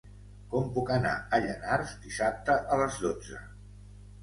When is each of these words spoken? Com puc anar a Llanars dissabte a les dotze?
Com 0.53 0.71
puc 0.77 0.89
anar 0.95 1.11
a 1.19 1.41
Llanars 1.43 1.93
dissabte 2.07 2.59
a 2.79 2.83
les 2.83 3.01
dotze? 3.07 3.45